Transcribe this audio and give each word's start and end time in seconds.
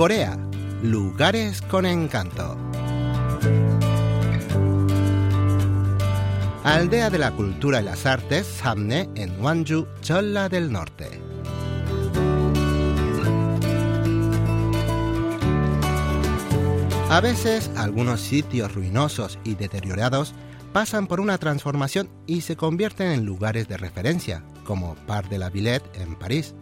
Corea, 0.00 0.34
lugares 0.82 1.60
con 1.60 1.84
encanto. 1.84 2.56
Aldea 6.64 7.10
de 7.10 7.18
la 7.18 7.32
Cultura 7.32 7.82
y 7.82 7.84
las 7.84 8.06
Artes, 8.06 8.46
Samne, 8.46 9.10
en 9.14 9.38
Wanju, 9.44 9.86
Cholla 10.00 10.48
del 10.48 10.72
Norte. 10.72 11.20
A 17.10 17.20
veces, 17.20 17.70
algunos 17.76 18.22
sitios 18.22 18.74
ruinosos 18.74 19.38
y 19.44 19.54
deteriorados 19.54 20.32
pasan 20.72 21.08
por 21.08 21.20
una 21.20 21.36
transformación 21.36 22.08
y 22.26 22.40
se 22.40 22.56
convierten 22.56 23.08
en 23.08 23.26
lugares 23.26 23.68
de 23.68 23.76
referencia, 23.76 24.42
como 24.64 24.94
Parc 25.06 25.28
de 25.28 25.36
la 25.36 25.50
Villette 25.50 25.94
en 26.00 26.18
París, 26.18 26.54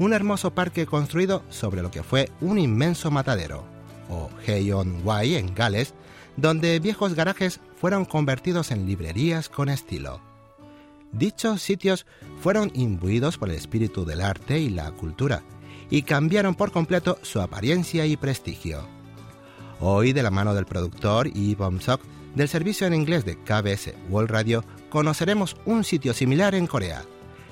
un 0.00 0.14
hermoso 0.14 0.52
parque 0.52 0.86
construido 0.86 1.42
sobre 1.50 1.82
lo 1.82 1.90
que 1.90 2.02
fue 2.02 2.30
un 2.40 2.58
inmenso 2.58 3.10
matadero, 3.10 3.64
o 4.08 4.30
Heion 4.46 5.02
Wai 5.04 5.34
en 5.34 5.54
Gales, 5.54 5.92
donde 6.38 6.80
viejos 6.80 7.14
garajes 7.14 7.60
fueron 7.76 8.06
convertidos 8.06 8.70
en 8.70 8.86
librerías 8.86 9.50
con 9.50 9.68
estilo. 9.68 10.22
Dichos 11.12 11.60
sitios 11.60 12.06
fueron 12.40 12.70
imbuidos 12.72 13.36
por 13.36 13.50
el 13.50 13.56
espíritu 13.56 14.06
del 14.06 14.22
arte 14.22 14.58
y 14.58 14.70
la 14.70 14.90
cultura, 14.92 15.42
y 15.90 16.02
cambiaron 16.02 16.54
por 16.54 16.72
completo 16.72 17.18
su 17.20 17.42
apariencia 17.42 18.06
y 18.06 18.16
prestigio. 18.16 18.88
Hoy, 19.80 20.14
de 20.14 20.22
la 20.22 20.30
mano 20.30 20.54
del 20.54 20.64
productor 20.64 21.30
Yi 21.30 21.54
Bom-sok, 21.56 22.00
del 22.34 22.48
servicio 22.48 22.86
en 22.86 22.94
inglés 22.94 23.26
de 23.26 23.36
KBS 23.36 23.92
World 24.08 24.30
Radio, 24.30 24.64
conoceremos 24.88 25.56
un 25.66 25.84
sitio 25.84 26.14
similar 26.14 26.54
en 26.54 26.66
Corea, 26.66 27.04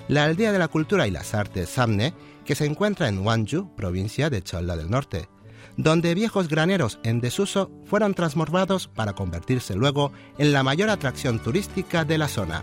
la 0.08 0.24
aldea 0.24 0.52
de 0.52 0.58
la 0.58 0.68
cultura 0.68 1.06
y 1.06 1.10
las 1.10 1.34
artes 1.34 1.68
Samne, 1.68 2.14
que 2.44 2.54
se 2.54 2.64
encuentra 2.64 3.08
en 3.08 3.18
Wanju, 3.18 3.74
provincia 3.76 4.30
de 4.30 4.42
Cholla 4.42 4.76
del 4.76 4.90
Norte, 4.90 5.28
donde 5.76 6.14
viejos 6.14 6.48
graneros 6.48 6.98
en 7.04 7.20
desuso 7.20 7.70
fueron 7.84 8.14
transformados 8.14 8.88
para 8.88 9.12
convertirse 9.12 9.76
luego 9.76 10.12
en 10.38 10.52
la 10.52 10.62
mayor 10.62 10.90
atracción 10.90 11.40
turística 11.40 12.04
de 12.04 12.18
la 12.18 12.28
zona. 12.28 12.62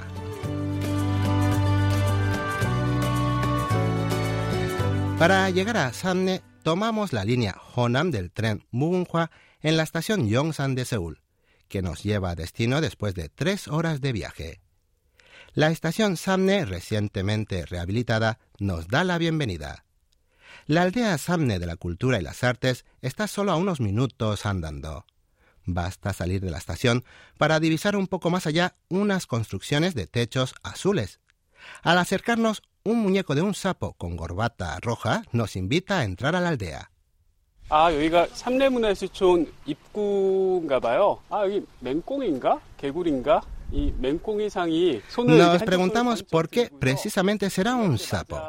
Para 5.19 5.49
llegar 5.49 5.77
a 5.77 5.93
Samne, 5.93 6.41
tomamos 6.63 7.13
la 7.13 7.23
línea 7.23 7.55
Honam 7.75 8.11
del 8.11 8.31
tren 8.31 8.65
Mugunghwa 8.71 9.31
en 9.61 9.77
la 9.77 9.83
estación 9.83 10.27
Yongsan 10.27 10.75
de 10.75 10.83
Seúl, 10.83 11.21
que 11.69 11.81
nos 11.81 12.03
lleva 12.03 12.31
a 12.31 12.35
destino 12.35 12.81
después 12.81 13.15
de 13.15 13.29
tres 13.29 13.69
horas 13.69 14.01
de 14.01 14.11
viaje. 14.11 14.64
La 15.54 15.70
estación 15.70 16.16
Samne, 16.16 16.64
recientemente 16.64 17.66
rehabilitada, 17.66 18.38
nos 18.58 18.88
da 18.88 19.04
la 19.04 19.18
bienvenida. 19.18 19.84
La 20.66 20.82
aldea 20.82 21.18
Samne 21.18 21.58
de 21.58 21.66
la 21.66 21.76
cultura 21.76 22.18
y 22.18 22.22
las 22.22 22.44
artes 22.44 22.84
está 23.02 23.26
solo 23.26 23.52
a 23.52 23.56
unos 23.56 23.80
minutos 23.80 24.46
andando. 24.46 25.06
Basta 25.64 26.12
salir 26.12 26.40
de 26.40 26.50
la 26.50 26.58
estación 26.58 27.04
para 27.38 27.60
divisar 27.60 27.96
un 27.96 28.06
poco 28.06 28.30
más 28.30 28.46
allá 28.46 28.76
unas 28.88 29.26
construcciones 29.26 29.94
de 29.94 30.06
techos 30.06 30.54
azules. 30.62 31.20
Al 31.82 31.98
acercarnos, 31.98 32.62
un 32.82 33.00
muñeco 33.00 33.34
de 33.34 33.42
un 33.42 33.54
sapo 33.54 33.94
con 33.94 34.16
corbata 34.16 34.78
roja 34.80 35.22
nos 35.32 35.56
invita 35.56 36.00
a 36.00 36.04
entrar 36.04 36.34
a 36.34 36.40
la 36.40 36.48
aldea. 36.48 36.90
아, 37.72 37.94
여기가 37.94 38.26
삼례문화예술촌 38.34 39.52
입구인가 39.64 40.80
봐요. 40.80 41.20
아, 41.30 41.44
여기 41.44 41.64
맹꽁인가? 41.78 42.60
개구리인가? 42.76 43.42
nos 45.25 45.63
preguntamos 45.63 46.23
por 46.23 46.49
qué 46.49 46.71
precisamente 46.79 47.49
será 47.49 47.75
un 47.75 47.97
sapo. 47.97 48.41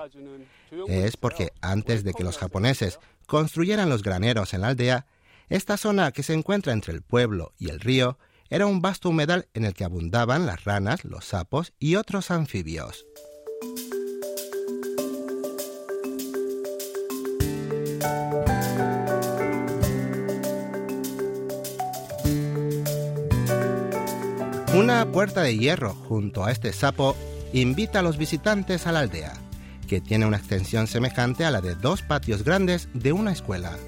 Es 0.88 1.16
porque 1.16 1.52
antes 1.60 2.04
de 2.04 2.12
que 2.12 2.24
los 2.24 2.38
japoneses 2.38 2.98
construyeran 3.26 3.88
los 3.88 4.02
graneros 4.02 4.54
en 4.54 4.60
la 4.62 4.68
aldea, 4.68 5.06
esta 5.48 5.76
zona 5.76 6.12
que 6.12 6.22
se 6.22 6.34
encuentra 6.34 6.72
entre 6.72 6.92
el 6.92 7.02
pueblo 7.02 7.52
y 7.58 7.70
el 7.70 7.80
río 7.80 8.18
era 8.50 8.66
un 8.66 8.80
vasto 8.80 9.08
humedal 9.08 9.48
en 9.54 9.64
el 9.64 9.74
que 9.74 9.84
abundaban 9.84 10.46
las 10.46 10.64
ranas, 10.64 11.04
los 11.04 11.24
sapos 11.24 11.72
y 11.78 11.96
otros 11.96 12.30
anfibios. 12.30 13.06
Una 24.76 25.10
puerta 25.10 25.40
de 25.40 25.56
hierro 25.56 25.94
junto 25.94 26.44
a 26.44 26.52
este 26.52 26.70
sapo 26.74 27.16
invita 27.54 28.00
a 28.00 28.02
los 28.02 28.18
visitantes 28.18 28.86
a 28.86 28.92
la 28.92 29.00
aldea, 29.00 29.32
que 29.88 30.02
tiene 30.02 30.26
una 30.26 30.36
extensión 30.36 30.86
semejante 30.86 31.46
a 31.46 31.50
la 31.50 31.62
de 31.62 31.74
dos 31.74 32.02
patios 32.02 32.44
grandes 32.44 32.90
de 32.92 33.12
una 33.12 33.32
escuela. 33.32 33.78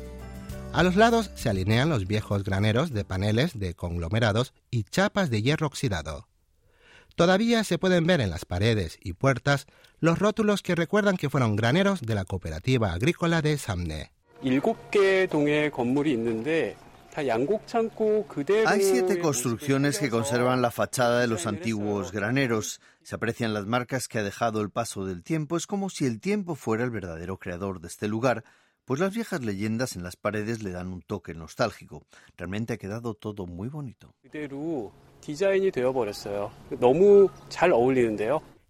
A 0.73 0.83
los 0.83 0.97
lados 0.97 1.31
se 1.35 1.51
alinean 1.51 1.91
los 1.91 2.07
viejos 2.07 2.43
graneros 2.43 2.91
de 2.95 3.05
paneles 3.05 3.59
de 3.59 3.75
conglomerados 3.75 4.55
y 4.71 4.85
chapas 4.85 5.29
de 5.29 5.43
hierro 5.43 5.67
oxidado. 5.67 6.27
Todavía 7.17 7.65
se 7.65 7.77
pueden 7.77 8.07
ver 8.07 8.23
en 8.23 8.31
las 8.31 8.47
paredes 8.47 8.99
y 9.03 9.13
puertas 9.13 9.67
los 10.01 10.19
rótulos 10.19 10.63
que 10.63 10.75
recuerdan 10.75 11.19
que 11.19 11.29
fueron 11.29 11.55
graneros 11.55 12.01
de 12.01 12.15
la 12.15 12.25
cooperativa 12.25 12.95
agrícola 12.95 13.43
de 13.43 13.59
Samne. 13.59 14.13
Hay 18.67 18.81
siete 18.81 19.19
construcciones 19.19 19.99
que 19.99 20.09
conservan 20.09 20.63
la 20.63 20.71
fachada 20.71 21.21
de 21.21 21.27
los 21.27 21.49
antiguos 21.49 22.13
graneros. 22.13 22.81
Se 23.03 23.17
aprecian 23.17 23.53
las 23.53 23.67
marcas 23.67 24.07
que 24.07 24.21
ha 24.21 24.23
dejado 24.23 24.61
el 24.61 24.71
paso 24.71 25.05
del 25.05 25.25
tiempo. 25.25 25.57
Es 25.57 25.67
como 25.67 25.91
si 25.91 26.07
el 26.07 26.21
tiempo 26.21 26.55
fuera 26.55 26.85
el 26.85 26.91
verdadero 26.91 27.37
creador 27.39 27.81
de 27.81 27.89
este 27.89 28.07
lugar, 28.07 28.45
pues 28.85 29.01
las 29.01 29.13
viejas 29.13 29.45
leyendas 29.45 29.97
en 29.97 30.05
las 30.05 30.15
paredes 30.15 30.63
le 30.63 30.71
dan 30.71 30.93
un 30.93 31.03
toque 31.03 31.35
nostálgico. 31.35 32.07
Realmente 32.37 32.75
ha 32.75 32.79
quedado 32.79 33.15
todo 33.15 33.47
muy 33.47 33.69
bonito. 33.69 34.15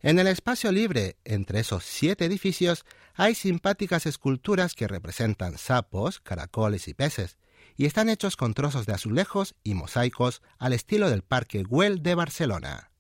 En 0.01 0.19
el 0.19 0.27
espacio 0.27 0.73
libre, 0.73 1.17
entre 1.25 1.61
esos 1.61 1.85
siete 1.85 2.25
edificios, 2.25 2.87
hay 3.15 3.35
simpáticas 3.35 4.07
esculturas 4.07 4.75
que 4.75 4.89
representan 4.89 5.59
sapos, 5.59 6.19
caracoles 6.21 6.89
y 6.89 6.95
peces 6.95 7.37
y 7.79 7.87
están 7.87 8.11
hechos 8.11 8.37
con 8.37 8.53
trozos 8.53 8.85
de 8.85 8.93
azulejos 8.93 9.55
y 9.63 9.75
mosaicos 9.75 10.43
al 10.59 10.73
estilo 10.73 11.09
del 11.09 11.23
Parque 11.23 11.63
Güell 11.63 12.03
de 12.03 12.15
Barcelona. 12.17 12.91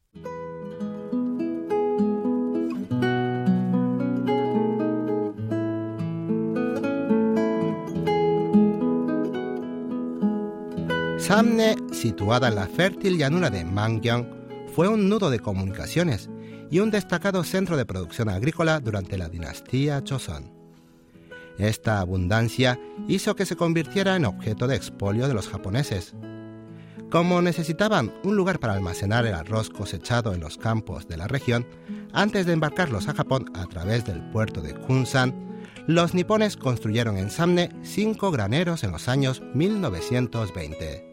Samne, 11.19 11.77
situada 11.93 12.49
en 12.49 12.55
la 12.55 12.69
fértil 12.69 13.19
llanura 13.19 13.50
de 13.50 13.65
Mangyang, 13.65 14.27
fue 14.75 14.89
un 14.89 15.09
nudo 15.09 15.28
de 15.28 15.41
comunicaciones 15.41 16.31
y 16.71 16.78
un 16.78 16.91
destacado 16.91 17.43
centro 17.43 17.77
de 17.77 17.84
producción 17.84 18.28
agrícola 18.28 18.78
durante 18.78 19.19
la 19.19 19.28
dinastía 19.28 20.03
Joseon. 20.09 20.58
Esta 21.59 21.99
abundancia 21.99 22.79
hizo 23.09 23.35
que 23.35 23.47
se 23.47 23.57
convirtiera 23.57 24.17
en 24.17 24.25
objeto 24.25 24.67
de 24.67 24.77
expolio 24.77 25.27
de 25.27 25.35
los 25.35 25.49
japoneses. 25.49 26.15
Como 27.11 27.43
necesitaban 27.43 28.15
un 28.23 28.37
lugar 28.37 28.61
para 28.61 28.75
almacenar 28.75 29.27
el 29.27 29.35
arroz 29.35 29.71
cosechado 29.71 30.35
en 30.35 30.41
los 30.41 30.59
campos 30.59 31.09
de 31.09 31.17
la 31.17 31.27
región, 31.27 31.67
antes 32.13 32.47
de 32.47 32.53
embarcarlos 32.53 33.09
a 33.09 33.15
Japón 33.15 33.51
a 33.55 33.67
través 33.67 34.05
del 34.05 34.23
puerto 34.31 34.61
de 34.61 34.75
Kunsan, 34.75 35.35
los 35.87 36.15
nipones 36.15 36.57
construyeron 36.57 37.17
en 37.17 37.31
Samne 37.31 37.71
cinco 37.83 38.31
graneros 38.31 38.85
en 38.85 38.93
los 38.93 39.09
años 39.09 39.43
1920. 39.55 41.09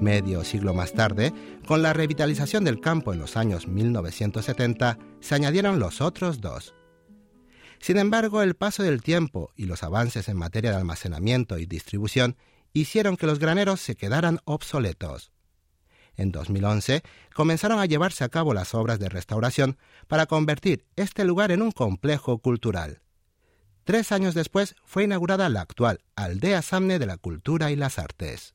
Medio 0.00 0.44
siglo 0.44 0.72
más 0.72 0.92
tarde, 0.92 1.32
con 1.66 1.82
la 1.82 1.92
revitalización 1.92 2.64
del 2.64 2.80
campo 2.80 3.12
en 3.12 3.18
los 3.18 3.36
años 3.36 3.68
1970, 3.68 4.98
se 5.20 5.34
añadieron 5.34 5.78
los 5.78 6.00
otros 6.00 6.40
dos. 6.40 6.74
Sin 7.82 7.98
embargo, 7.98 8.42
el 8.42 8.54
paso 8.54 8.84
del 8.84 9.02
tiempo 9.02 9.50
y 9.56 9.66
los 9.66 9.82
avances 9.82 10.28
en 10.28 10.36
materia 10.36 10.70
de 10.70 10.76
almacenamiento 10.76 11.58
y 11.58 11.66
distribución 11.66 12.36
hicieron 12.72 13.16
que 13.16 13.26
los 13.26 13.40
graneros 13.40 13.80
se 13.80 13.96
quedaran 13.96 14.38
obsoletos. 14.44 15.32
En 16.14 16.30
2011 16.30 17.02
comenzaron 17.34 17.80
a 17.80 17.86
llevarse 17.86 18.22
a 18.22 18.28
cabo 18.28 18.54
las 18.54 18.72
obras 18.74 19.00
de 19.00 19.08
restauración 19.08 19.78
para 20.06 20.26
convertir 20.26 20.84
este 20.94 21.24
lugar 21.24 21.50
en 21.50 21.60
un 21.60 21.72
complejo 21.72 22.38
cultural. 22.38 23.00
Tres 23.82 24.12
años 24.12 24.34
después 24.34 24.76
fue 24.84 25.02
inaugurada 25.02 25.48
la 25.48 25.62
actual 25.62 25.98
Aldea 26.14 26.62
Samne 26.62 27.00
de 27.00 27.06
la 27.06 27.16
Cultura 27.16 27.72
y 27.72 27.76
las 27.76 27.98
Artes. 27.98 28.54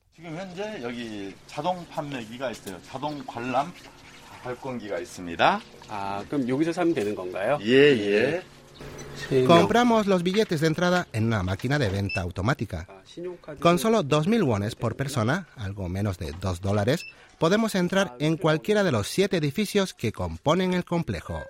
Compramos 9.45 10.07
los 10.07 10.23
billetes 10.23 10.61
de 10.61 10.67
entrada 10.67 11.07
en 11.11 11.25
una 11.25 11.43
máquina 11.43 11.77
de 11.77 11.89
venta 11.89 12.21
automática. 12.21 12.87
Con 13.59 13.77
solo 13.77 14.03
2.000 14.03 14.45
wones 14.45 14.75
por 14.75 14.95
persona, 14.95 15.47
algo 15.55 15.89
menos 15.89 16.17
de 16.17 16.33
2 16.39 16.61
dólares, 16.61 17.05
podemos 17.37 17.75
entrar 17.75 18.15
en 18.19 18.37
cualquiera 18.37 18.83
de 18.83 18.91
los 18.91 19.07
siete 19.07 19.37
edificios 19.37 19.93
que 19.93 20.11
componen 20.11 20.73
el 20.73 20.85
complejo. 20.85 21.41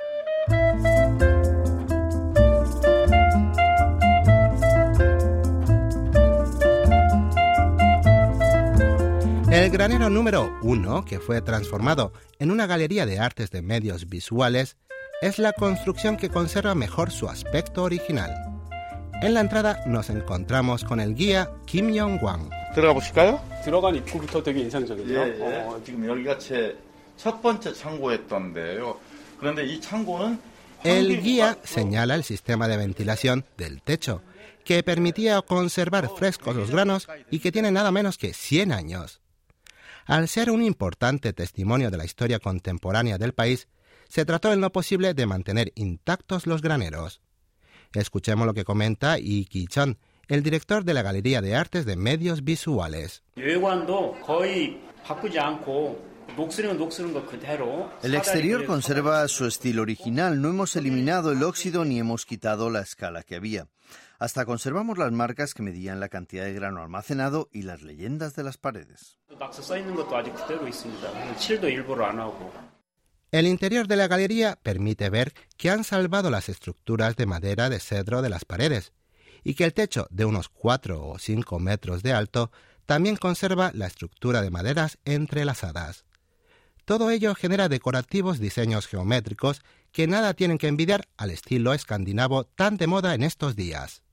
El 9.52 9.70
granero 9.72 10.10
número 10.10 10.52
1, 10.62 11.06
que 11.06 11.20
fue 11.20 11.42
transformado 11.42 12.12
en 12.38 12.52
una 12.52 12.68
galería 12.68 13.06
de 13.06 13.20
artes 13.20 13.50
de 13.50 13.62
medios 13.62 14.10
visuales, 14.10 14.78
es 15.21 15.39
la 15.39 15.53
construcción 15.53 16.17
que 16.17 16.29
conserva 16.29 16.75
mejor 16.75 17.11
su 17.11 17.29
aspecto 17.29 17.83
original. 17.83 18.35
En 19.23 19.35
la 19.35 19.41
entrada 19.41 19.83
nos 19.87 20.11
encontramos 20.11 20.85
con 20.85 21.01
el 21.01 21.15
guía 21.15 21.51
Kim 21.67 21.93
Yong-wang. 21.93 22.51
들어가 22.75 22.95
보실까요? 22.95 23.41
들어간 23.65 23.95
입구부터 23.97 24.43
되게 24.43 24.61
인상적이죠. 24.61 25.15
예, 25.15 25.39
예. 25.41 25.63
어, 25.67 25.81
지금 25.85 26.09
여기가 26.09 26.39
제 26.39 26.77
첫 27.17 27.41
번째 27.41 27.73
창고였던데요. 27.73 28.99
그런데 29.39 29.65
이 29.65 29.81
창고는 29.81 30.41
El 30.85 31.07
환기구가 31.07 31.23
guía 31.23 31.57
señala 31.63 32.17
el 32.17 32.25
sistema 32.25 32.67
de 32.67 32.77
ventilación 32.77 33.45
del 33.57 33.81
techo, 33.83 34.23
que 34.65 34.83
permitía 34.83 35.41
conservar 35.43 36.09
frescos 36.17 36.57
los 36.57 36.73
granos 36.73 37.07
y 37.31 37.39
que 37.39 37.53
tiene 37.53 37.71
nada 37.71 37.93
menos 37.93 38.19
que 38.19 38.35
100 38.35 38.73
años. 38.73 39.21
Al 40.07 40.27
ser 40.27 40.51
un 40.51 40.65
importante 40.65 41.33
testimonio 41.33 41.93
de 41.93 41.99
la 41.99 42.05
historia 42.05 42.41
contemporánea 42.41 43.19
del 43.19 43.33
país, 43.33 43.69
se 44.10 44.26
trató 44.26 44.52
en 44.54 44.62
lo 44.62 44.72
posible 44.72 45.14
de 45.14 45.26
mantener 45.26 45.72
intactos 45.76 46.48
los 46.48 46.62
graneros. 46.62 47.22
Escuchemos 47.94 48.46
lo 48.46 48.54
que 48.54 48.66
comenta 48.66 49.18
Iki 49.20 49.68
Chan, 49.68 49.98
el 50.28 50.44
director 50.44 50.84
de 50.84 50.94
la 50.94 51.02
Galería 51.02 51.42
de 51.42 51.56
Artes 51.56 51.86
de 51.86 51.96
Medios 51.96 52.44
Visuales. 52.44 53.24
El 58.04 58.16
exterior 58.16 58.66
conserva 58.66 59.28
su 59.28 59.46
estilo 59.46 59.82
original, 59.82 60.42
no 60.42 60.50
hemos 60.50 60.76
eliminado 60.76 61.32
el 61.32 61.44
óxido 61.44 61.86
ni 61.86 62.00
hemos 62.00 62.26
quitado 62.26 62.70
la 62.70 62.82
escala 62.82 63.24
que 63.24 63.36
había. 63.36 63.68
Hasta 64.20 64.46
conservamos 64.46 64.98
las 64.98 65.12
marcas 65.12 65.54
que 65.54 65.64
medían 65.64 66.00
la 66.00 66.10
cantidad 66.10 66.44
de 66.44 66.54
grano 66.54 66.82
almacenado 66.82 67.50
y 67.52 67.62
las 67.62 67.84
leyendas 67.84 68.36
de 68.36 68.44
las 68.44 68.58
paredes. 68.58 69.20
El 73.32 73.46
interior 73.46 73.88
de 73.88 73.98
la 73.98 74.08
galería 74.08 74.58
permite 74.64 75.10
ver 75.10 75.34
que 75.58 75.70
han 75.70 75.84
salvado 75.84 76.30
las 76.30 76.48
estructuras 76.48 77.18
de 77.18 77.26
madera 77.26 77.70
de 77.70 77.80
cedro 77.80 78.22
de 78.22 78.30
las 78.30 78.46
paredes 78.46 78.94
y 79.44 79.54
que 79.54 79.66
el 79.66 79.74
techo, 79.74 80.08
de 80.10 80.26
unos 80.26 80.48
4 80.50 81.06
o 81.06 81.20
5 81.20 81.60
metros 81.60 82.04
de 82.04 82.14
alto, 82.14 82.52
también 82.86 83.18
conserva 83.18 83.72
la 83.74 83.88
estructura 83.88 84.42
de 84.42 84.50
maderas 84.50 84.98
entrelazadas. 85.04 86.06
Todo 86.86 87.12
ello 87.12 87.36
genera 87.36 87.68
decorativos 87.68 88.40
diseños 88.40 88.88
geométricos 88.88 89.62
que 89.92 90.08
nada 90.08 90.34
tienen 90.34 90.58
que 90.58 90.70
envidiar 90.70 91.10
al 91.18 91.32
estilo 91.32 91.74
escandinavo 91.74 92.46
tan 92.46 92.78
de 92.78 92.88
moda 92.88 93.14
en 93.14 93.24
estos 93.24 93.58
días. 93.58 94.04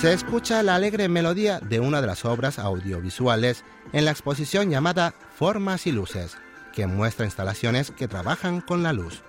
se 0.00 0.14
escucha 0.14 0.62
la 0.62 0.76
alegre 0.76 1.10
melodía 1.10 1.60
de 1.60 1.78
una 1.78 2.00
de 2.00 2.06
las 2.06 2.24
obras 2.24 2.58
audiovisuales 2.58 3.66
en 3.92 4.06
la 4.06 4.12
exposición 4.12 4.70
llamada 4.70 5.12
Formas 5.34 5.86
y 5.86 5.92
Luces, 5.92 6.38
que 6.72 6.86
muestra 6.86 7.26
instalaciones 7.26 7.90
que 7.90 8.08
trabajan 8.08 8.62
con 8.62 8.82
la 8.82 8.94
luz. 8.94 9.22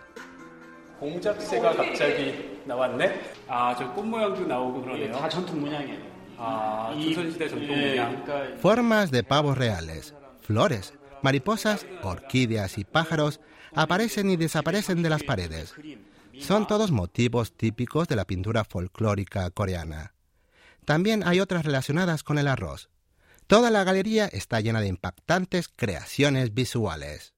Formas 8.61 9.11
de 9.11 9.23
pavos 9.25 9.57
reales, 9.57 10.15
flores, 10.39 10.93
mariposas, 11.21 11.85
orquídeas 12.01 12.77
y 12.77 12.85
pájaros 12.85 13.41
aparecen 13.75 14.29
y 14.29 14.37
desaparecen 14.37 15.03
de 15.03 15.09
las 15.09 15.23
paredes. 15.23 15.75
Son 16.39 16.65
todos 16.65 16.91
motivos 16.91 17.51
típicos 17.51 18.07
de 18.07 18.15
la 18.15 18.23
pintura 18.23 18.63
folclórica 18.63 19.49
coreana. 19.49 20.13
También 20.85 21.23
hay 21.25 21.39
otras 21.39 21.65
relacionadas 21.65 22.23
con 22.23 22.37
el 22.37 22.47
arroz. 22.47 22.89
Toda 23.47 23.69
la 23.69 23.83
galería 23.83 24.27
está 24.27 24.61
llena 24.61 24.81
de 24.81 24.87
impactantes 24.87 25.67
creaciones 25.67 26.53
visuales. 26.53 27.33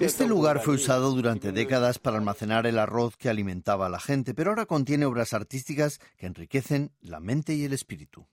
Este 0.00 0.26
lugar 0.26 0.60
fue 0.60 0.74
usado 0.74 1.12
durante 1.12 1.52
décadas 1.52 1.98
para 1.98 2.18
almacenar 2.18 2.66
el 2.66 2.78
arroz 2.78 3.16
que 3.16 3.28
alimentaba 3.28 3.86
a 3.86 3.88
la 3.88 4.00
gente, 4.00 4.34
pero 4.34 4.50
ahora 4.50 4.66
contiene 4.66 5.06
obras 5.06 5.32
artísticas 5.32 6.00
que 6.16 6.26
enriquecen 6.26 6.92
la 7.00 7.20
mente 7.20 7.54
y 7.54 7.64
el 7.64 7.72
espíritu. 7.72 8.26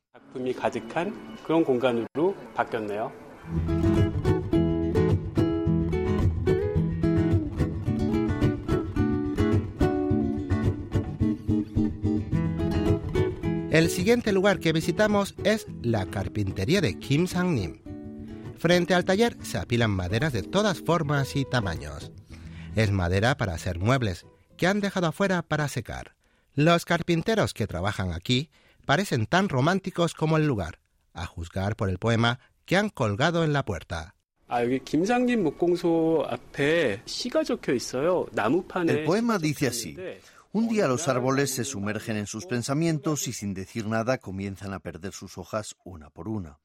El 13.76 13.90
siguiente 13.90 14.32
lugar 14.32 14.60
que 14.60 14.72
visitamos 14.72 15.36
es 15.44 15.68
la 15.82 16.06
carpintería 16.06 16.80
de 16.80 16.98
Kim 16.98 17.28
Sang-nim. 17.28 17.82
Frente 18.58 18.94
al 18.94 19.04
taller 19.04 19.36
se 19.42 19.58
apilan 19.58 19.92
maderas 19.92 20.32
de 20.32 20.44
todas 20.44 20.80
formas 20.80 21.36
y 21.36 21.44
tamaños. 21.44 22.10
Es 22.78 22.92
madera 22.92 23.36
para 23.36 23.54
hacer 23.54 23.80
muebles 23.80 24.26
que 24.56 24.68
han 24.68 24.80
dejado 24.80 25.08
afuera 25.08 25.42
para 25.42 25.68
secar. 25.68 26.16
Los 26.54 26.86
carpinteros 26.86 27.54
que 27.54 27.68
trabajan 27.68 28.14
aquí 28.14 28.50
parecen 28.86 29.26
tan 29.26 29.50
románticos 29.50 30.14
como 30.14 30.38
el 30.38 30.48
lugar, 30.48 30.80
a 31.14 31.26
juzgar 31.26 31.76
por 31.76 31.90
el 31.90 32.00
poema 32.00 32.40
que 32.64 32.78
han 32.78 32.88
colgado 32.88 33.44
en 33.44 33.52
la 33.52 33.66
puerta. 33.66 34.16
El 38.88 39.04
poema 39.04 39.38
dice 39.38 39.68
así, 39.68 39.98
un 40.56 40.70
día 40.70 40.88
los 40.88 41.10
árboles 41.10 41.52
se 41.52 41.66
sumergen 41.66 42.16
en 42.16 42.28
sus 42.28 42.46
pensamientos 42.46 43.28
y 43.28 43.34
sin 43.34 43.54
decir 43.54 43.88
nada 43.88 44.20
comienzan 44.20 44.72
a 44.72 44.80
perder 44.80 45.12
sus 45.12 45.38
hojas 45.38 45.76
una 45.84 46.10
por 46.10 46.30
una. 46.30 46.60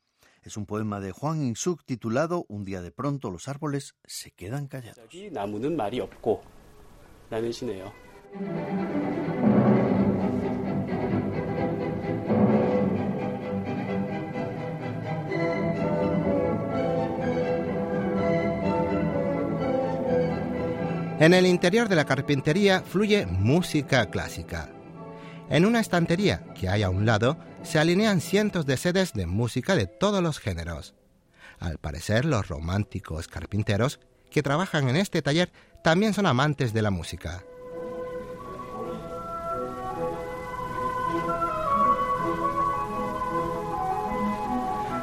Es 0.45 0.57
un 0.57 0.65
poema 0.65 1.01
de 1.01 1.11
Juan 1.11 1.43
Insuk 1.43 1.83
titulado 1.85 2.47
Un 2.49 2.65
día 2.65 2.83
de 2.83 2.93
pronto 2.93 3.33
los 3.33 3.49
árboles 3.49 3.97
se 4.05 4.31
quedan 4.31 4.69
callados. 4.69 5.13
En 21.21 21.35
el 21.35 21.45
interior 21.45 21.91
de 21.91 21.97
la 21.97 22.07
carpintería 22.07 22.81
fluye 22.81 23.27
música 23.27 24.09
clásica. 24.09 24.71
En 25.51 25.67
una 25.67 25.79
estantería 25.79 26.47
que 26.59 26.71
hay 26.71 26.83
a 26.83 26.89
un 26.89 27.05
lado 27.05 27.37
se 27.63 27.79
alinean 27.79 28.23
cientos 28.23 28.65
de 28.65 28.79
sedes 28.79 29.13
de 29.13 29.27
música 29.27 29.77
de 29.77 29.87
todos 29.87 30.23
los 30.23 30.39
géneros. 30.39 30.95
Al 31.59 31.77
parecer, 31.77 32.25
los 32.25 32.49
románticos 32.49 33.29
carpinteros 33.29 34.01
que 34.31 34.43
trabajan 34.43 34.89
en 34.89 34.97
este 34.97 35.21
taller 35.21 35.53
también 35.85 36.15
son 36.15 36.25
amantes 36.25 36.73
de 36.73 36.81
la 36.81 36.91
música. 36.91 37.45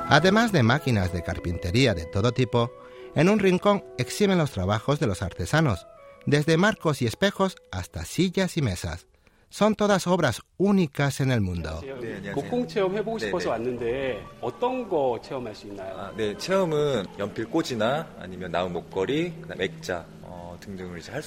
Además 0.10 0.52
de 0.52 0.64
máquinas 0.64 1.14
de 1.14 1.22
carpintería 1.22 1.94
de 1.94 2.08
todo 2.08 2.32
tipo, 2.32 2.72
en 3.14 3.30
un 3.30 3.38
rincón 3.38 3.86
exhiben 4.00 4.40
los 4.40 4.50
trabajos 4.50 5.00
de 5.00 5.06
los 5.06 5.22
artesanos, 5.22 5.86
desde 6.28 6.58
marcos 6.58 7.02
y 7.02 7.08
espejos 7.08 7.56
hasta 7.72 8.06
sillas 8.06 8.58
y 8.58 8.62
mesas. 8.62 9.08
Son 9.50 9.76
todas 9.76 10.08
obras 10.08 10.42
únicas 10.58 11.22
en 11.22 11.32
el 11.32 11.40
mundo. 11.40 11.82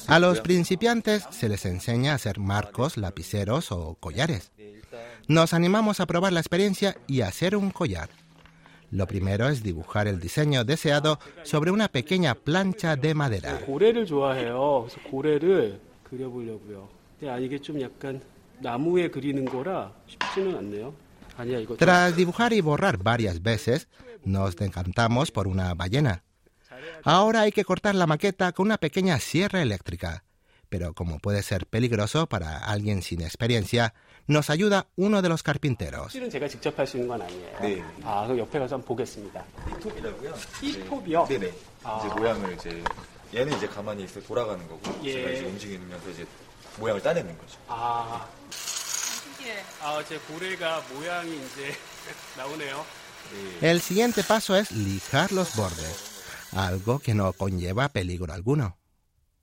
A 0.06 0.18
los 0.18 0.40
principiantes 0.42 1.26
se 1.30 1.48
les 1.48 1.64
enseña 1.64 2.12
a 2.12 2.14
hacer 2.16 2.38
marcos, 2.38 2.98
lapiceros 2.98 3.72
o 3.72 3.96
collares. 3.98 4.52
Nos 5.28 5.54
animamos 5.54 6.00
a 6.00 6.06
probar 6.06 6.34
la 6.34 6.40
experiencia 6.40 6.96
y 7.06 7.22
a 7.22 7.28
hacer 7.28 7.56
un 7.56 7.70
collar. 7.70 8.10
Lo 8.90 9.06
primero 9.06 9.48
es 9.48 9.62
dibujar 9.62 10.08
el 10.08 10.18
diseño 10.18 10.64
deseado 10.64 11.18
sobre 11.44 11.70
una 11.70 11.88
pequeña 11.88 12.34
plancha 12.34 12.96
de 12.96 13.14
madera. 13.14 13.60
Tras 21.78 22.16
dibujar 22.16 22.52
y 22.52 22.60
borrar 22.60 22.98
varias 22.98 23.42
veces, 23.42 23.88
nos 24.24 24.56
decantamos 24.56 25.30
por 25.30 25.46
una 25.46 25.72
ballena. 25.74 26.24
Ahora 27.04 27.42
hay 27.42 27.52
que 27.52 27.64
cortar 27.64 27.94
la 27.94 28.06
maqueta 28.06 28.52
con 28.52 28.66
una 28.66 28.78
pequeña 28.78 29.18
sierra 29.20 29.62
eléctrica. 29.62 30.24
Pero 30.68 30.94
como 30.94 31.18
puede 31.18 31.42
ser 31.42 31.66
peligroso 31.66 32.28
para 32.28 32.58
alguien 32.58 33.02
sin 33.02 33.22
experiencia, 33.22 33.94
nos 34.30 34.48
ayuda 34.48 34.86
uno 34.96 35.22
de 35.22 35.28
los 35.28 35.42
carpinteros. 35.42 36.14
El 53.60 53.80
siguiente 53.80 54.24
paso 54.24 54.56
es 54.56 54.72
lijar 54.72 55.32
los 55.32 55.54
bordes, 55.56 56.22
algo 56.52 56.98
que 56.98 57.14
no 57.14 57.32
conlleva 57.32 57.88
peligro 57.88 58.32
alguno. 58.32 58.79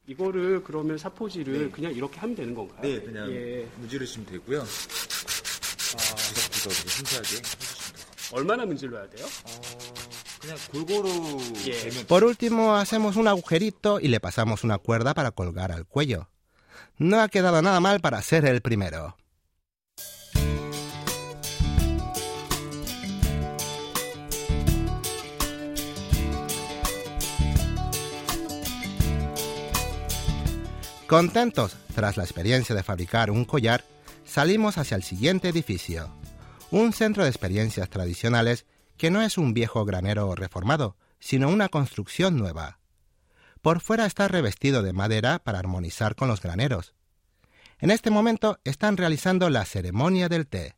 이거를 0.07 0.63
그러면 0.63 0.97
사포질을 0.97 1.65
네. 1.65 1.69
그냥 1.69 1.93
이렇게 1.93 2.17
하면 2.19 2.35
되는 2.35 2.55
건가요? 2.55 2.79
네, 2.81 2.99
그냥 3.01 3.29
예. 3.29 3.67
문지르시면 3.77 4.25
되고요. 4.27 4.61
구석구석 4.61 6.71
이렇게 6.71 6.89
순수하게 6.89 7.27
해주시면 7.27 7.93
돼요. 7.93 8.05
얼마나 8.31 8.65
문질러야 8.65 9.09
돼요? 9.09 9.25
어, 9.25 9.61
그냥 10.39 10.57
골고루 10.71 11.09
예. 11.67 11.89
Por 12.07 12.23
último, 12.23 12.75
hacemos 12.75 13.17
un 13.17 13.27
agujerito 13.27 13.99
y 13.99 14.07
le 14.07 14.21
pasamos 14.21 14.63
una 14.63 14.77
cuerda 14.77 15.13
para 15.13 15.31
colgar 15.31 15.73
al 15.73 15.85
cuello. 15.85 16.29
No 16.97 17.19
ha 17.19 17.27
quedado 17.27 17.61
nada 17.61 17.81
mal 17.81 17.99
para 17.99 18.21
ser 18.21 18.45
el 18.45 18.61
primero. 18.61 19.17
Contentos 31.07 31.77
tras 31.95 32.17
la 32.17 32.23
experiencia 32.23 32.75
de 32.75 32.83
fabricar 32.83 33.31
un 33.31 33.45
collar, 33.45 33.85
salimos 34.25 34.77
hacia 34.77 34.95
el 34.95 35.03
siguiente 35.03 35.47
edificio, 35.47 36.11
un 36.69 36.91
centro 36.91 37.23
de 37.23 37.29
experiencias 37.29 37.89
tradicionales 37.89 38.65
que 38.97 39.09
no 39.09 39.21
es 39.21 39.37
un 39.37 39.53
viejo 39.53 39.85
granero 39.85 40.35
reformado, 40.35 40.97
sino 41.19 41.47
una 41.47 41.69
construcción 41.69 42.35
nueva. 42.35 42.79
Por 43.61 43.79
fuera 43.79 44.05
está 44.05 44.27
revestido 44.27 44.83
de 44.83 44.91
madera 44.91 45.39
para 45.39 45.59
armonizar 45.59 46.15
con 46.15 46.27
los 46.27 46.41
graneros. 46.41 46.93
En 47.79 47.89
este 47.89 48.09
momento 48.09 48.59
están 48.65 48.97
realizando 48.97 49.49
la 49.49 49.63
ceremonia 49.63 50.27
del 50.27 50.45
té. 50.45 50.75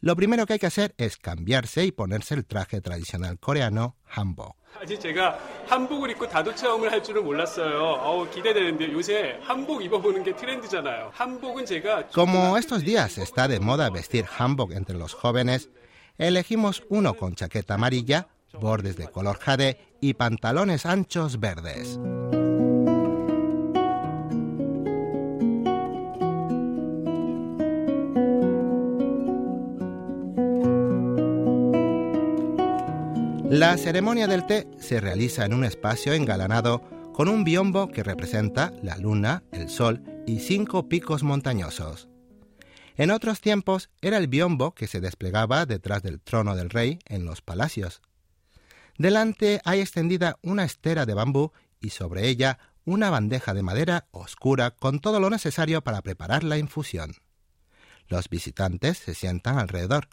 Lo 0.00 0.16
primero 0.16 0.44
que 0.44 0.54
hay 0.54 0.58
que 0.58 0.66
hacer 0.66 0.94
es 0.98 1.16
cambiarse 1.16 1.84
y 1.84 1.92
ponerse 1.92 2.34
el 2.34 2.44
traje 2.44 2.80
tradicional 2.80 3.38
coreano 3.38 3.96
hanbok. 4.04 4.54
아직 4.80 5.00
제가 5.00 5.38
한복을 5.66 6.10
입고 6.10 6.28
다도 6.28 6.54
체험을 6.54 6.90
할 6.92 7.02
줄은 7.02 7.24
몰랐어요. 7.24 7.78
어우, 8.02 8.28
기대되는데 8.30 8.92
요새 8.92 9.38
한복 9.42 9.84
입어보는 9.84 10.24
게 10.24 10.34
트렌드잖아요. 10.36 11.10
한복은 11.14 11.64
제가 11.64 12.08
Como 12.08 12.58
estos 12.58 12.82
días 12.84 13.16
está 13.18 13.48
de 13.48 13.60
moda 13.60 13.88
vestir 13.88 14.26
hanbok 14.26 14.72
entre 14.72 14.98
los 14.98 15.14
jóvenes, 15.14 15.70
elegimos 16.18 16.82
uno 16.90 17.14
con 17.14 17.34
chaqueta 17.34 17.74
amarilla, 17.74 18.28
bordes 18.52 18.96
de 18.96 19.08
color 19.08 19.38
jade 19.38 19.78
y 20.00 20.14
pantalones 20.14 20.86
anchos 20.86 21.40
verdes. 21.40 21.98
La 33.49 33.75
ceremonia 33.77 34.27
del 34.27 34.45
té 34.45 34.67
se 34.77 35.01
realiza 35.01 35.43
en 35.43 35.55
un 35.55 35.63
espacio 35.63 36.13
engalanado 36.13 36.83
con 37.13 37.27
un 37.27 37.43
biombo 37.43 37.87
que 37.87 38.03
representa 38.03 38.71
la 38.83 38.95
luna, 38.97 39.41
el 39.51 39.69
sol 39.69 40.03
y 40.27 40.37
cinco 40.37 40.87
picos 40.87 41.23
montañosos. 41.23 42.07
En 42.95 43.09
otros 43.09 43.41
tiempos 43.41 43.89
era 44.01 44.17
el 44.17 44.27
biombo 44.27 44.75
que 44.75 44.85
se 44.85 45.01
desplegaba 45.01 45.65
detrás 45.65 46.03
del 46.03 46.21
trono 46.21 46.55
del 46.55 46.69
rey 46.69 46.99
en 47.07 47.25
los 47.25 47.41
palacios. 47.41 48.03
Delante 48.99 49.61
hay 49.65 49.79
extendida 49.79 50.37
una 50.43 50.63
estera 50.63 51.07
de 51.07 51.15
bambú 51.15 51.51
y 51.79 51.89
sobre 51.89 52.27
ella 52.27 52.59
una 52.85 53.09
bandeja 53.09 53.55
de 53.55 53.63
madera 53.63 54.09
oscura 54.11 54.69
con 54.71 54.99
todo 54.99 55.19
lo 55.19 55.31
necesario 55.31 55.81
para 55.81 56.03
preparar 56.03 56.43
la 56.43 56.59
infusión. 56.59 57.15
Los 58.07 58.29
visitantes 58.29 58.99
se 58.99 59.15
sientan 59.15 59.57
alrededor. 59.57 60.07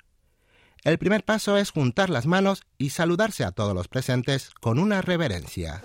El 0.86 0.98
primer 0.98 1.24
paso 1.24 1.56
es 1.56 1.72
juntar 1.72 2.10
las 2.10 2.26
manos 2.26 2.62
y 2.78 2.90
saludarse 2.90 3.42
a 3.42 3.50
todos 3.50 3.74
los 3.74 3.88
presentes 3.88 4.50
con 4.60 4.78
una 4.78 5.02
reverencia. 5.02 5.82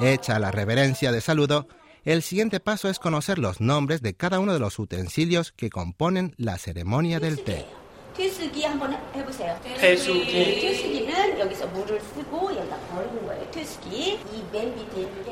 Hecha 0.00 0.38
la 0.38 0.50
reverencia 0.50 1.12
de 1.12 1.20
saludo, 1.20 1.68
el 2.04 2.22
siguiente 2.22 2.58
paso 2.58 2.88
es 2.88 2.98
conocer 2.98 3.38
los 3.38 3.60
nombres 3.60 4.00
de 4.00 4.14
cada 4.14 4.40
uno 4.40 4.54
de 4.54 4.60
los 4.60 4.78
utensilios 4.78 5.52
que 5.52 5.68
componen 5.68 6.34
la 6.38 6.56
ceremonia 6.56 7.20
del 7.20 7.44
té. 7.44 7.66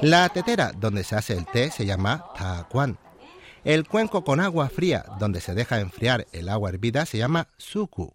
La 0.02 0.28
tetera 0.28 0.72
donde 0.76 1.02
se 1.02 1.16
hace 1.16 1.32
el 1.32 1.46
té 1.46 1.70
se 1.70 1.86
llama 1.86 2.26
taquan 2.36 2.98
el 3.62 3.86
cuenco 3.86 4.24
con 4.24 4.40
agua 4.40 4.70
fría 4.70 5.04
donde 5.18 5.42
se 5.42 5.54
deja 5.54 5.80
enfriar 5.80 6.26
el 6.32 6.48
agua 6.48 6.70
hervida 6.70 7.04
se 7.04 7.18
llama 7.18 7.48
suku. 7.58 8.14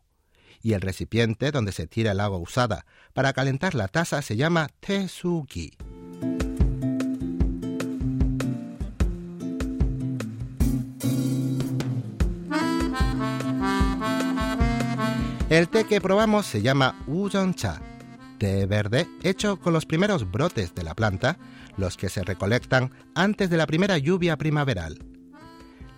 Y 0.63 0.73
el 0.73 0.81
recipiente 0.81 1.51
donde 1.51 1.71
se 1.71 1.85
tira 1.85 2.13
el 2.13 2.19
agua 2.19 2.39
usada 2.39 2.85
para 3.13 3.31
calentar 3.33 3.75
la 3.75 3.87
taza 3.87 4.23
se 4.23 4.35
llama 4.35 4.69
tesuki. 4.79 5.77
El 15.47 15.69
té 15.69 15.85
que 15.85 16.01
probamos 16.01 16.47
se 16.47 16.63
llama 16.63 16.95
Ujoncha, 17.05 17.79
té 18.39 18.65
verde 18.65 19.07
hecho 19.21 19.57
con 19.57 19.73
los 19.73 19.85
primeros 19.85 20.29
brotes 20.29 20.73
de 20.73 20.83
la 20.83 20.95
planta, 20.95 21.37
los 21.77 21.97
que 21.97 22.09
se 22.09 22.23
recolectan 22.23 22.91
antes 23.13 23.51
de 23.51 23.57
la 23.57 23.67
primera 23.67 23.99
lluvia 23.99 24.37
primaveral. 24.37 25.14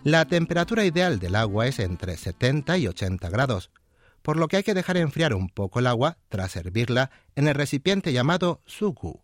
La 0.04 0.26
temperatura 0.26 0.86
ideal 0.86 1.20
del 1.20 1.36
agua 1.36 1.68
es 1.68 1.80
entre 1.80 2.16
70 2.16 2.78
y 2.78 2.88
80 2.88 3.30
grados, 3.30 3.72
por 4.22 4.38
lo 4.38 4.48
que 4.48 4.58
hay 4.58 4.64
que 4.64 4.74
dejar 4.74 4.98
enfriar 4.98 5.34
un 5.34 5.50
poco 5.50 5.80
el 5.80 5.88
agua 5.88 6.18
tras 6.30 6.56
hervirla 6.56 7.12
en 7.36 7.48
el 7.48 7.56
recipiente 7.56 8.14
llamado 8.14 8.62
suku. 8.66 9.22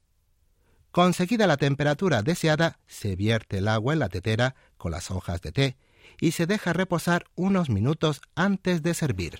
Conseguida 0.91 1.47
la 1.47 1.57
temperatura 1.57 2.21
deseada, 2.21 2.79
se 2.85 3.15
vierte 3.15 3.57
el 3.57 3.67
agua 3.67 3.93
en 3.93 3.99
la 3.99 4.09
tetera 4.09 4.55
con 4.77 4.91
las 4.91 5.09
hojas 5.09 5.41
de 5.41 5.51
té 5.51 5.77
y 6.19 6.31
se 6.31 6.45
deja 6.45 6.73
reposar 6.73 7.25
unos 7.35 7.69
minutos 7.69 8.21
antes 8.35 8.83
de 8.83 8.93
servir. 8.93 9.39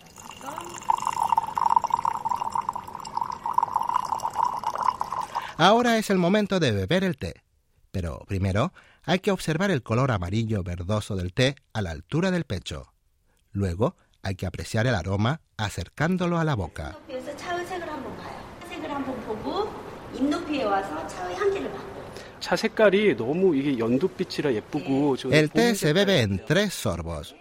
Ahora 5.57 5.97
es 5.97 6.09
el 6.09 6.17
momento 6.17 6.59
de 6.59 6.71
beber 6.71 7.03
el 7.03 7.17
té. 7.17 7.43
Pero 7.93 8.25
primero 8.27 8.73
hay 9.03 9.19
que 9.19 9.29
observar 9.29 9.69
el 9.69 9.83
color 9.83 10.09
amarillo 10.09 10.63
verdoso 10.63 11.15
del 11.15 11.31
té 11.31 11.55
a 11.73 11.81
la 11.83 11.91
altura 11.91 12.31
del 12.31 12.43
pecho. 12.43 12.91
Luego 13.51 13.95
hay 14.23 14.33
que 14.33 14.47
apreciar 14.47 14.87
el 14.87 14.95
aroma 14.95 15.41
acercándolo 15.57 16.39
a 16.39 16.43
la 16.43 16.55
boca. 16.55 16.97
El 25.29 25.51
té 25.51 25.75
se 25.75 25.93
bebe 25.93 26.21
en 26.21 26.43
tres 26.43 26.73
sorbos, 26.73 27.35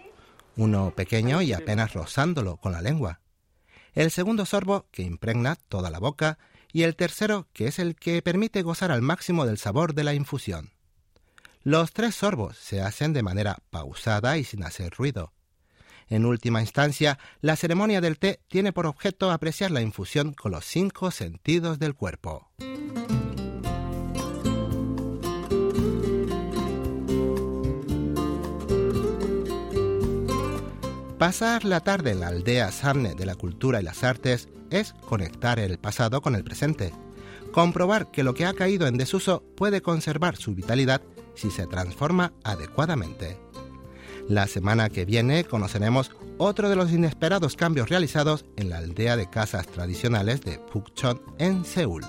uno 0.55 0.93
pequeño 0.95 1.41
y 1.41 1.53
apenas 1.53 1.93
rozándolo 1.93 2.57
con 2.57 2.73
la 2.73 2.81
lengua. 2.83 3.21
El 3.95 4.11
segundo 4.11 4.45
sorbo, 4.45 4.85
que 4.91 5.01
impregna 5.01 5.55
toda 5.55 5.89
la 5.89 5.97
boca, 5.97 6.37
y 6.73 6.83
el 6.83 6.95
tercero 6.97 7.47
que 7.53 7.67
es 7.67 7.79
el 7.79 7.95
que 7.95 8.21
permite 8.21 8.63
gozar 8.63 8.91
al 8.91 9.01
máximo 9.01 9.45
del 9.45 9.57
sabor 9.57 9.93
de 9.93 10.03
la 10.03 10.13
infusión. 10.13 10.71
Los 11.61 11.93
tres 11.93 12.15
sorbos 12.15 12.57
se 12.57 12.81
hacen 12.81 13.13
de 13.13 13.23
manera 13.23 13.59
pausada 13.69 14.37
y 14.37 14.43
sin 14.43 14.63
hacer 14.63 14.91
ruido. 14.91 15.31
En 16.09 16.25
última 16.25 16.59
instancia, 16.59 17.17
la 17.39 17.55
ceremonia 17.55 18.01
del 18.01 18.19
té 18.19 18.41
tiene 18.49 18.73
por 18.73 18.87
objeto 18.87 19.31
apreciar 19.31 19.71
la 19.71 19.81
infusión 19.81 20.33
con 20.33 20.51
los 20.51 20.65
cinco 20.65 21.11
sentidos 21.11 21.79
del 21.79 21.95
cuerpo. 21.95 22.49
Pasar 31.23 31.63
la 31.63 31.79
tarde 31.79 32.11
en 32.11 32.19
la 32.19 32.27
aldea 32.27 32.69
Samne 32.69 33.15
de 33.15 33.25
la 33.25 33.35
cultura 33.35 33.79
y 33.79 33.83
las 33.85 34.03
artes 34.03 34.49
es 34.69 34.91
conectar 35.07 35.57
el 35.57 35.77
pasado 35.77 36.21
con 36.21 36.35
el 36.35 36.43
presente, 36.43 36.91
comprobar 37.53 38.11
que 38.11 38.25
lo 38.25 38.33
que 38.33 38.45
ha 38.45 38.53
caído 38.53 38.87
en 38.87 38.97
desuso 38.97 39.41
puede 39.55 39.81
conservar 39.81 40.35
su 40.35 40.53
vitalidad 40.53 41.01
si 41.33 41.49
se 41.49 41.65
transforma 41.65 42.33
adecuadamente. 42.43 43.39
La 44.27 44.47
semana 44.47 44.89
que 44.89 45.05
viene 45.05 45.45
conoceremos 45.45 46.11
otro 46.39 46.69
de 46.69 46.75
los 46.75 46.91
inesperados 46.91 47.55
cambios 47.55 47.87
realizados 47.87 48.43
en 48.57 48.69
la 48.69 48.79
aldea 48.79 49.15
de 49.15 49.29
casas 49.29 49.65
tradicionales 49.67 50.41
de 50.41 50.59
Pukchon 50.59 51.21
en 51.37 51.63
Seúl. 51.63 52.03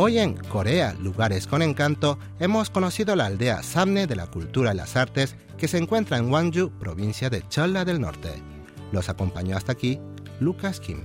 Hoy 0.00 0.20
en 0.20 0.34
Corea, 0.34 0.94
Lugares 1.00 1.48
con 1.48 1.60
Encanto, 1.60 2.20
hemos 2.38 2.70
conocido 2.70 3.16
la 3.16 3.26
aldea 3.26 3.64
Samne 3.64 4.06
de 4.06 4.14
la 4.14 4.28
Cultura 4.28 4.72
y 4.72 4.76
las 4.76 4.94
Artes 4.94 5.34
que 5.56 5.66
se 5.66 5.76
encuentra 5.76 6.18
en 6.18 6.28
Gwangju, 6.28 6.70
provincia 6.78 7.30
de 7.30 7.42
Cholla 7.48 7.84
del 7.84 8.00
Norte. 8.00 8.30
Los 8.92 9.08
acompañó 9.08 9.56
hasta 9.56 9.72
aquí 9.72 9.98
Lucas 10.38 10.78
Kim. 10.78 11.00